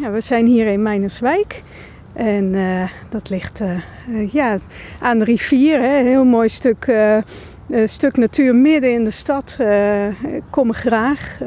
Ja, 0.00 0.10
we 0.10 0.20
zijn 0.20 0.46
hier 0.46 0.66
in 0.66 0.82
Mijnerswijk. 0.82 1.62
En 2.12 2.44
uh, 2.54 2.90
dat 3.08 3.30
ligt 3.30 3.60
uh, 3.60 3.70
uh, 4.08 4.32
ja, 4.32 4.58
aan 5.00 5.18
de 5.18 5.24
rivier. 5.24 5.80
Hè. 5.80 6.02
Heel 6.02 6.24
mooi 6.24 6.48
stuk, 6.48 6.92
stuk 7.84 8.16
natuur 8.16 8.54
midden 8.54 8.92
in 8.92 9.04
de 9.04 9.10
stad. 9.10 9.58
ik 10.34 10.42
kom 10.50 10.68
er 10.68 10.74
graag. 10.74 11.38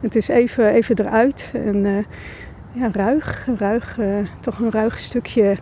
het 0.00 0.16
is 0.16 0.28
even, 0.28 0.68
even 0.68 0.98
eruit. 0.98 1.52
En 1.54 2.06
ja, 2.72 2.90
ruig. 2.92 3.46
ruig 3.58 3.98
toch 4.40 4.58
een 4.58 4.70
ruig 4.70 4.98
stukje 4.98 5.56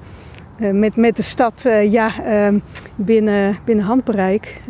met, 0.73 0.97
met 0.97 1.17
de 1.17 1.23
stad 1.23 1.69
ja, 1.89 2.13
binnen, 2.97 3.57
binnen 3.65 3.85
handbereik. 3.85 4.61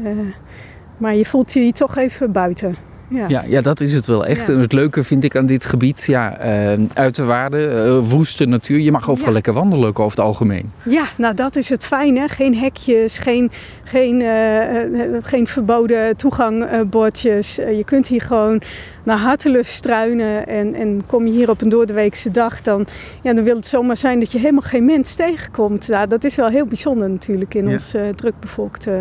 maar 0.96 1.14
je 1.14 1.24
voelt 1.24 1.52
je 1.52 1.72
toch 1.72 1.96
even 1.96 2.32
buiten. 2.32 2.95
Ja. 3.08 3.24
ja. 3.28 3.44
Ja, 3.46 3.60
dat 3.60 3.80
is 3.80 3.92
het 3.92 4.06
wel 4.06 4.26
echt. 4.26 4.48
En 4.48 4.58
het 4.58 4.72
leuke 4.72 5.04
vind 5.04 5.24
ik 5.24 5.36
aan 5.36 5.46
dit 5.46 5.64
gebied, 5.64 6.04
ja, 6.06 6.46
uh, 6.46 6.84
uiterwaarden, 6.94 7.86
uh, 7.86 8.08
woeste 8.08 8.46
natuur. 8.46 8.78
Je 8.78 8.92
mag 8.92 9.10
overal 9.10 9.32
lekker 9.32 9.52
wandelen 9.52 9.88
over 9.88 10.10
het 10.10 10.20
algemeen. 10.20 10.72
Ja, 10.82 11.04
nou 11.16 11.34
dat 11.34 11.56
is 11.56 11.68
het 11.68 11.84
fijne. 11.84 12.28
Geen 12.28 12.56
hekjes, 12.56 13.18
geen, 13.18 13.50
geen, 13.84 14.20
uh, 14.20 15.18
geen 15.22 15.46
verboden 15.46 16.16
toegangbordjes. 16.16 17.54
je 17.54 17.82
kunt 17.84 18.06
hier 18.06 18.20
gewoon 18.20 18.62
naar 19.02 19.18
hartelust 19.18 19.72
struinen. 19.72 20.46
En, 20.46 20.74
en 20.74 21.02
kom 21.06 21.26
je 21.26 21.32
hier 21.32 21.50
op 21.50 21.60
een 21.60 21.68
doordeweekse 21.68 22.30
dag, 22.30 22.62
dan, 22.62 22.86
ja, 23.22 23.34
dan 23.34 23.44
wil 23.44 23.56
het 23.56 23.66
zomaar 23.66 23.96
zijn 23.96 24.18
dat 24.18 24.32
je 24.32 24.38
helemaal 24.38 24.62
geen 24.62 24.84
mens 24.84 25.14
tegenkomt. 25.14 25.88
Nou, 25.88 26.08
dat 26.08 26.24
is 26.24 26.34
wel 26.34 26.48
heel 26.48 26.66
bijzonder 26.66 27.10
natuurlijk 27.10 27.54
in 27.54 27.68
ons 27.68 27.94
drukbevolkte 28.14 29.00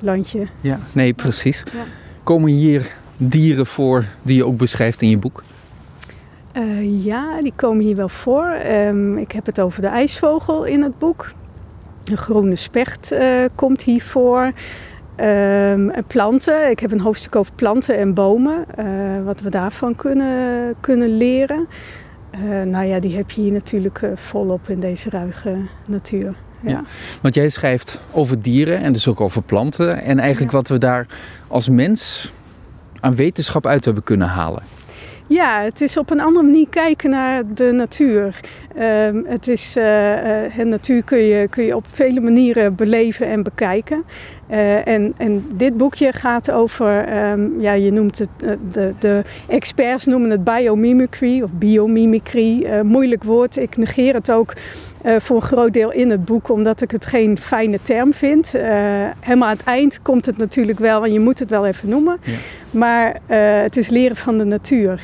landje. 0.00 0.46
Ja, 0.60 0.78
nee, 0.92 1.12
precies. 1.12 1.62
Komen 2.22 2.50
hier 2.50 3.02
dieren 3.16 3.66
voor 3.66 4.04
die 4.22 4.36
je 4.36 4.46
ook 4.46 4.56
beschrijft 4.56 5.02
in 5.02 5.08
je 5.08 5.18
boek? 5.18 5.42
Uh, 6.56 7.04
ja, 7.04 7.42
die 7.42 7.52
komen 7.56 7.84
hier 7.84 7.96
wel 7.96 8.08
voor. 8.08 8.56
Um, 8.66 9.18
ik 9.18 9.32
heb 9.32 9.46
het 9.46 9.60
over 9.60 9.80
de 9.80 9.86
ijsvogel 9.86 10.64
in 10.64 10.82
het 10.82 10.98
boek. 10.98 11.32
Een 12.04 12.16
groene 12.16 12.56
specht 12.56 13.12
uh, 13.12 13.44
komt 13.54 13.82
hier 13.82 14.02
voor. 14.02 14.52
Um, 15.16 15.92
planten. 16.06 16.70
Ik 16.70 16.80
heb 16.80 16.92
een 16.92 17.00
hoofdstuk 17.00 17.36
over 17.36 17.52
planten 17.54 17.98
en 17.98 18.14
bomen. 18.14 18.64
Uh, 18.78 19.24
wat 19.24 19.40
we 19.40 19.50
daarvan 19.50 19.94
kunnen, 19.94 20.74
kunnen 20.80 21.16
leren. 21.16 21.66
nou 22.64 22.84
ja, 22.84 23.00
die 23.00 23.16
heb 23.16 23.30
je 23.30 23.40
hier 23.40 23.52
natuurlijk 23.52 24.00
volop 24.14 24.68
in 24.68 24.80
deze 24.80 25.10
ruige 25.10 25.56
natuur. 25.86 26.34
Ja. 26.60 26.70
ja. 26.70 26.84
want 27.20 27.34
jij 27.34 27.48
schrijft 27.48 28.00
over 28.12 28.42
dieren 28.42 28.80
en 28.80 28.92
dus 28.92 29.08
ook 29.08 29.20
over 29.20 29.42
planten. 29.42 30.02
En 30.02 30.18
eigenlijk 30.18 30.52
wat 30.52 30.68
we 30.68 30.78
daar 30.78 31.06
als 31.48 31.68
mens 31.68 32.32
aan 33.04 33.14
wetenschap 33.14 33.66
uit 33.66 33.84
hebben 33.84 34.02
kunnen 34.02 34.28
halen? 34.28 34.62
Ja, 35.26 35.62
het 35.62 35.80
is 35.80 35.96
op 35.96 36.10
een 36.10 36.20
andere 36.20 36.44
manier 36.44 36.68
kijken 36.68 37.10
naar 37.10 37.42
de 37.54 37.72
natuur. 37.72 38.40
Uh, 38.78 39.08
het 39.24 39.48
is, 39.48 39.76
uh, 39.76 40.64
natuur 40.64 41.04
kun 41.04 41.18
je, 41.18 41.48
kun 41.48 41.64
je 41.64 41.76
op 41.76 41.84
vele 41.90 42.20
manieren 42.20 42.74
beleven 42.74 43.26
en 43.26 43.42
bekijken. 43.42 44.04
Uh, 44.50 44.86
en, 44.86 45.14
en 45.16 45.46
dit 45.54 45.76
boekje 45.76 46.12
gaat 46.12 46.50
over, 46.50 47.16
um, 47.30 47.60
ja, 47.60 47.72
je 47.72 47.92
noemt 47.92 48.18
het, 48.18 48.28
de, 48.72 48.94
de 48.98 49.22
experts 49.48 50.04
noemen 50.04 50.30
het 50.30 50.44
biomimicry 50.44 51.42
of 51.42 51.50
biomimicry. 51.52 52.80
moeilijk 52.82 53.24
woord, 53.24 53.56
ik 53.56 53.76
negeer 53.76 54.14
het 54.14 54.30
ook 54.30 54.52
uh, 55.04 55.16
voor 55.20 55.36
een 55.36 55.42
groot 55.42 55.72
deel 55.72 55.92
in 55.92 56.10
het 56.10 56.24
boek, 56.24 56.48
omdat 56.48 56.80
ik 56.80 56.90
het 56.90 57.06
geen 57.06 57.38
fijne 57.38 57.78
term 57.82 58.12
vind. 58.12 58.54
Uh, 58.54 58.62
helemaal 59.20 59.48
aan 59.48 59.56
het 59.56 59.66
eind 59.66 60.02
komt 60.02 60.26
het 60.26 60.36
natuurlijk 60.36 60.78
wel, 60.78 61.04
en 61.04 61.12
je 61.12 61.20
moet 61.20 61.38
het 61.38 61.50
wel 61.50 61.66
even 61.66 61.88
noemen. 61.88 62.18
Ja. 62.22 62.32
Maar 62.70 63.08
uh, 63.08 63.62
het 63.62 63.76
is 63.76 63.88
leren 63.88 64.16
van 64.16 64.38
de 64.38 64.44
natuur. 64.44 65.02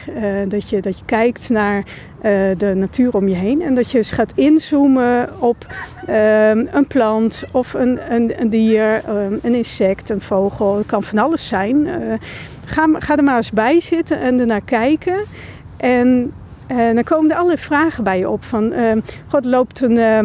dat, 0.48 0.68
je, 0.68 0.80
dat 0.80 0.98
je 0.98 1.04
kijkt 1.04 1.48
naar 1.48 1.84
de 2.56 2.72
natuur 2.74 3.14
om 3.14 3.28
je 3.28 3.34
heen 3.34 3.62
en 3.62 3.74
dat 3.74 3.90
je 3.90 3.98
eens 3.98 4.10
gaat 4.10 4.32
inzoomen 4.34 5.28
op 5.38 5.66
een 6.72 6.86
plant 6.88 7.44
of 7.50 7.74
een, 7.74 8.12
een, 8.14 8.40
een 8.40 8.48
dier, 8.48 9.02
een 9.42 9.54
insect, 9.54 10.10
een 10.10 10.20
vogel. 10.20 10.76
Het 10.76 10.86
kan 10.86 11.02
van 11.02 11.18
alles 11.18 11.46
zijn. 11.46 11.88
ga, 12.64 12.88
ga 12.98 13.16
er 13.16 13.24
maar 13.24 13.36
eens 13.36 13.50
bij 13.50 13.80
zitten 13.80 14.20
en 14.20 14.40
ernaar 14.40 14.64
kijken. 14.64 15.24
En 15.76 16.32
en 16.70 16.94
dan 16.94 17.04
komen 17.04 17.30
er 17.30 17.36
allerlei 17.36 17.60
vragen 17.60 18.04
bij 18.04 18.18
je 18.18 18.28
op. 18.28 18.44
Van, 18.44 18.72
uh, 18.72 18.92
God 19.26 19.44
loopt 19.44 19.80
een. 19.80 19.96
Uh, 19.96 20.24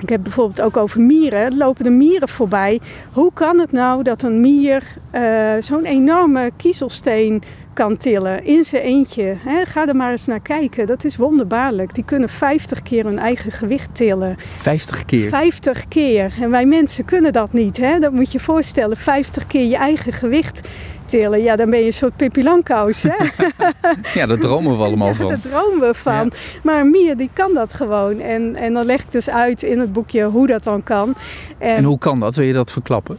ik 0.00 0.08
heb 0.08 0.22
bijvoorbeeld 0.22 0.60
ook 0.60 0.76
over 0.76 1.00
mieren. 1.00 1.56
Lopen 1.56 1.84
de 1.84 1.90
mieren 1.90 2.28
voorbij? 2.28 2.80
Hoe 3.12 3.32
kan 3.32 3.58
het 3.58 3.72
nou 3.72 4.02
dat 4.02 4.22
een 4.22 4.40
mier 4.40 4.82
uh, 5.14 5.52
zo'n 5.60 5.84
enorme 5.84 6.50
kiezelsteen 6.56 7.42
kan 7.72 7.96
tillen 7.96 8.44
in 8.44 8.64
zijn 8.64 8.82
eentje? 8.82 9.34
Hè? 9.38 9.64
Ga 9.64 9.86
er 9.86 9.96
maar 9.96 10.10
eens 10.10 10.26
naar 10.26 10.40
kijken. 10.40 10.86
Dat 10.86 11.04
is 11.04 11.16
wonderbaarlijk. 11.16 11.94
Die 11.94 12.04
kunnen 12.04 12.28
50 12.28 12.82
keer 12.82 13.04
hun 13.04 13.18
eigen 13.18 13.52
gewicht 13.52 13.88
tillen. 13.92 14.36
50 14.38 15.04
keer? 15.04 15.28
50 15.28 15.88
keer. 15.88 16.32
En 16.40 16.50
wij 16.50 16.66
mensen 16.66 17.04
kunnen 17.04 17.32
dat 17.32 17.52
niet. 17.52 17.76
Hè? 17.76 17.98
Dat 17.98 18.12
moet 18.12 18.32
je 18.32 18.38
je 18.38 18.44
voorstellen. 18.44 18.96
50 18.96 19.46
keer 19.46 19.66
je 19.66 19.76
eigen 19.76 20.12
gewicht 20.12 20.68
tillen, 21.06 21.42
ja, 21.42 21.56
dan 21.56 21.70
ben 21.70 21.78
je 21.78 21.86
een 21.86 21.92
soort 21.92 22.16
Pippi 22.16 22.42
Langkous, 22.42 23.02
hè? 23.02 23.14
ja, 24.20 24.26
daar 24.26 24.38
dromen 24.38 24.76
we 24.76 24.84
allemaal 24.84 25.14
van. 25.24 25.28
daar 25.28 25.40
dromen 25.40 25.88
we 25.88 25.94
van. 25.94 26.32
Maar 26.62 26.86
Mia, 26.86 27.14
die 27.14 27.30
kan 27.32 27.54
dat 27.54 27.74
gewoon. 27.74 28.20
En, 28.20 28.56
en 28.56 28.72
dan 28.72 28.84
leg 28.84 29.00
ik 29.00 29.12
dus 29.12 29.30
uit 29.30 29.62
in 29.62 29.80
het 29.80 29.92
boekje 29.92 30.24
hoe 30.24 30.46
dat 30.46 30.64
dan 30.64 30.82
kan. 30.82 31.14
En, 31.58 31.76
en 31.76 31.84
hoe 31.84 31.98
kan 31.98 32.20
dat? 32.20 32.34
Wil 32.34 32.46
je 32.46 32.52
dat 32.52 32.72
verklappen? 32.72 33.18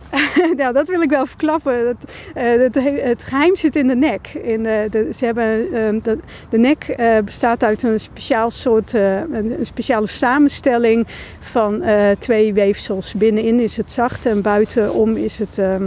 ja, 0.58 0.72
dat 0.80 0.88
wil 0.88 1.02
ik 1.02 1.09
wel 1.09 1.26
verklappen. 1.26 1.88
Het, 1.88 1.97
uh, 2.36 2.62
het, 2.62 3.03
het 3.03 3.24
geheim 3.24 3.56
zit 3.56 3.76
in 3.76 3.88
de 3.88 3.96
nek. 3.96 4.28
In 4.28 4.64
de, 4.64 4.88
de 4.90 5.09
ze 5.16 5.26
hebben, 5.26 5.68
uh, 5.72 6.03
de, 6.03 6.18
de 6.50 6.58
nek 6.58 6.96
uh, 7.00 7.18
bestaat 7.26 7.64
uit 7.64 7.84
een 7.84 8.00
speciaal 8.00 8.52
soort, 8.52 8.94
een 8.94 9.58
speciale 9.62 10.08
samenstelling 10.08 11.08
van 11.40 11.84
twee 12.20 12.53
weefsels. 12.53 13.14
Binnenin 13.14 13.59
is 13.59 13.78
het 13.78 13.92
zacht 13.92 14.26
en 14.26 14.42
buitenom 14.42 15.16
is 15.16 15.38
het 15.38 15.58
ehm, 15.58 15.84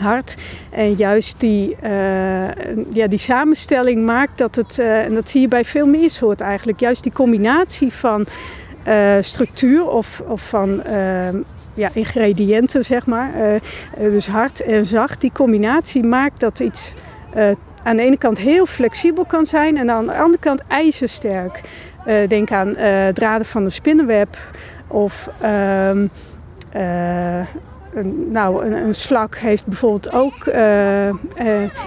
hard. 0.00 0.36
En 0.70 0.92
juist 0.92 1.40
die, 1.40 1.76
uh, 1.84 1.90
ja, 2.92 3.06
die 3.06 3.18
samenstelling 3.18 4.04
maakt 4.04 4.38
dat 4.38 4.54
het, 4.54 4.78
uh, 4.78 5.04
en 5.04 5.14
dat 5.14 5.28
zie 5.28 5.40
je 5.40 5.48
bij 5.48 5.64
veel 5.64 5.86
meer 5.86 6.10
soorten 6.10 6.46
eigenlijk, 6.46 6.80
juist 6.80 7.02
die 7.02 7.12
combinatie 7.12 7.92
van 7.92 8.26
uh, 8.88 9.16
structuur 9.20 9.88
of, 9.88 10.22
of 10.26 10.48
van 10.48 10.82
ja, 11.74 11.90
ingrediënten, 11.92 12.84
zeg 12.84 13.06
maar, 13.06 13.30
dus 13.98 14.26
hard 14.26 14.62
en 14.62 14.86
zacht, 14.86 15.20
die 15.20 15.32
combinatie 15.32 16.02
maakt 16.02 16.40
dat 16.40 16.60
iets 16.60 16.92
aan 17.82 17.96
de 17.96 18.02
ene 18.02 18.16
kant 18.16 18.38
heel 18.38 18.66
flexibel 18.66 19.24
kan 19.24 19.46
zijn 19.46 19.76
en 19.76 19.90
aan 19.90 20.06
de 20.06 20.12
andere 20.12 20.38
kant 20.42 20.62
ijzersterk. 20.68 21.60
denk 22.28 22.52
aan 22.52 22.74
draden 23.14 23.46
van 23.46 23.64
een 23.64 23.72
spinnenweb 23.72 24.36
of 24.86 25.28
ehm, 27.94 28.08
nou, 28.30 28.66
een, 28.66 28.72
een, 28.72 28.94
slak 28.94 29.36
heeft 29.36 29.66
bijvoorbeeld 29.66 30.12
ook, 30.12 30.46
uh, 30.46 31.06
uh, 31.06 31.14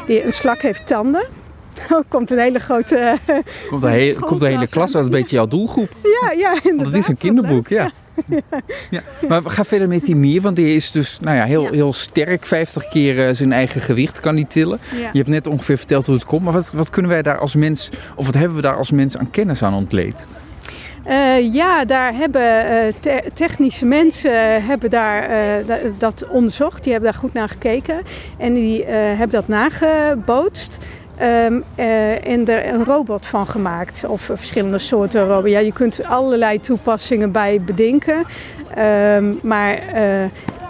die, 0.07 0.25
een 0.25 0.33
slak 0.33 0.61
heeft 0.61 0.87
tanden. 0.87 1.25
Oh, 1.91 1.99
komt 2.07 2.31
een 2.31 2.39
hele 2.39 2.59
grote. 2.59 3.19
Uh, 3.29 3.35
komt 3.69 3.83
een, 3.83 3.89
he 3.89 4.15
komt 4.19 4.41
een 4.41 4.47
hele 4.47 4.67
klas, 4.67 4.91
dat 4.91 5.01
is 5.01 5.07
een 5.07 5.13
beetje 5.13 5.35
jouw 5.35 5.47
doelgroep. 5.47 5.89
Ja, 6.03 6.31
ja, 6.31 6.51
inderdaad. 6.51 6.75
Want 6.75 6.87
het 6.87 6.95
is 6.95 7.07
een 7.07 7.17
kinderboek, 7.17 7.67
ja. 7.67 7.91
ja. 8.27 8.41
ja. 8.89 9.01
Maar 9.27 9.41
ga 9.45 9.63
verder 9.63 9.87
met 9.87 10.05
die 10.05 10.15
mier, 10.15 10.41
want 10.41 10.55
die 10.55 10.75
is 10.75 10.91
dus 10.91 11.19
nou 11.19 11.37
ja, 11.37 11.43
heel, 11.43 11.67
heel 11.67 11.93
sterk. 11.93 12.45
50 12.45 12.87
keer 12.87 13.35
zijn 13.35 13.51
eigen 13.51 13.81
gewicht 13.81 14.19
kan 14.19 14.35
die 14.35 14.47
tillen. 14.47 14.79
Je 14.91 15.17
hebt 15.17 15.27
net 15.27 15.47
ongeveer 15.47 15.77
verteld 15.77 16.05
hoe 16.05 16.15
het 16.15 16.25
komt. 16.25 16.43
Maar 16.43 16.53
wat, 16.53 16.71
wat 16.71 16.89
kunnen 16.89 17.11
wij 17.11 17.21
daar 17.21 17.37
als 17.37 17.55
mens, 17.55 17.89
of 18.15 18.25
wat 18.25 18.35
hebben 18.35 18.55
we 18.55 18.61
daar 18.61 18.77
als 18.77 18.91
mens 18.91 19.17
aan 19.17 19.31
kennis 19.31 19.63
aan 19.63 19.73
ontleed? 19.73 20.25
Uh, 21.07 21.53
ja, 21.53 21.85
daar 21.85 22.13
hebben 22.15 22.41
te 22.99 23.23
technische 23.33 23.85
mensen 23.85 24.65
hebben 24.65 24.89
daar, 24.89 25.29
dat 25.97 26.27
onderzocht. 26.29 26.83
Die 26.83 26.91
hebben 26.91 27.11
daar 27.11 27.21
goed 27.21 27.33
naar 27.33 27.49
gekeken. 27.49 28.01
En 28.37 28.53
die 28.53 28.85
hebben 28.85 29.29
dat 29.29 29.47
nagebootst. 29.47 30.77
Um, 31.21 31.63
en 32.23 32.47
er 32.47 32.73
een 32.73 32.83
robot 32.83 33.25
van 33.25 33.47
gemaakt. 33.47 34.03
Of 34.07 34.21
verschillende 34.21 34.77
soorten 34.77 35.27
robot. 35.27 35.49
Ja, 35.51 35.59
je 35.59 35.73
kunt 35.73 36.05
allerlei 36.05 36.59
toepassingen 36.59 37.31
bij 37.31 37.61
bedenken. 37.61 38.23
Um, 39.15 39.39
maar 39.41 39.79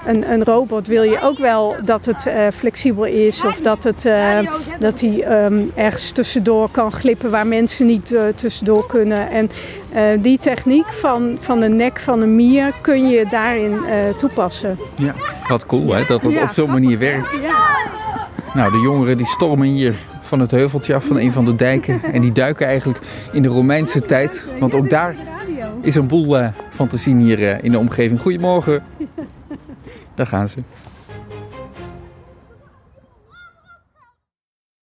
een, 0.06 0.32
een, 0.32 0.44
robot 0.44 0.88
wil 0.88 1.04
je 1.04 1.22
ook 1.22 1.38
wel 1.38 1.76
dat 1.86 2.06
het 2.06 2.26
uh, 2.28 2.48
flexibel 2.54 3.06
is 3.06 3.44
of 3.44 3.62
dat, 3.62 3.84
het, 3.84 4.06
uh, 4.06 4.40
dat 4.80 5.02
hij 5.02 5.46
um, 5.46 5.72
ergens 5.76 6.12
tussendoor 6.12 6.70
kan 6.72 6.92
glippen 6.92 7.32
waar 7.32 7.48
mensen 7.48 7.86
niet 7.86 8.12
uh, 8.12 8.22
tussendoor 8.36 8.88
kunnen. 8.88 9.30
En 9.30 9.50
die 10.22 10.38
techniek 10.38 10.88
van, 10.88 11.38
van 11.40 11.60
de 11.60 11.68
nek 11.68 12.00
van 12.00 12.22
een 12.22 12.36
mier 12.36 12.74
kun 12.82 13.10
je 13.10 13.26
daarin 13.30 13.78
toepassen. 14.18 14.80
Ja, 14.96 15.14
wat 15.48 15.66
cool 15.66 15.94
hè, 15.94 16.06
dat 16.06 16.22
het 16.22 16.42
op 16.42 16.50
zo'n 16.50 16.70
manier 16.70 17.00
werkt. 17.00 17.40
Ja. 17.42 17.92
Nou, 18.54 18.72
de 18.72 18.80
jongeren 18.80 19.18
die 19.18 19.26
stormen 19.26 19.68
hier 19.68 19.96
van 20.22 20.40
het 20.40 20.52
heuveltje 20.52 20.96
af 20.96 21.06
van 21.06 21.18
een 21.18 21.32
van 21.32 21.46
de 21.46 21.56
dijken. 21.56 22.02
En 22.04 22.22
die 22.22 22.32
duiken 22.32 22.68
eigenlijk 22.68 23.00
in 23.32 23.42
de 23.42 23.48
Romeinse 23.48 24.02
tijd. 24.02 24.50
Want 24.60 24.76
ook 24.76 24.90
daar 24.90 25.16
is 25.82 25.96
een 25.96 26.08
boel 26.08 26.38
van 26.70 26.88
te 26.88 26.98
zien 26.98 27.20
hier 27.20 27.64
in 27.64 27.72
de 27.72 27.78
omgeving. 27.78 28.22
Goedemorgen. 28.22 28.84
Daar 30.16 30.28
gaan 30.28 30.48
ze. 30.48 30.60